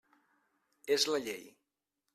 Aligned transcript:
És 0.97 1.07
la 1.13 1.23
llei. 1.27 1.47